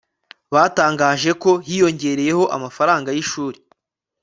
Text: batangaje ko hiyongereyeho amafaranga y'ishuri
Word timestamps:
batangaje 0.53 1.31
ko 1.41 1.51
hiyongereyeho 1.65 2.43
amafaranga 2.55 3.09
y'ishuri 3.15 3.57